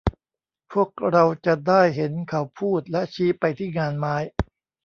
[0.71, 4.15] พวกเราจะได้เห็นเขาพูดและชี้ไปที่งานไม้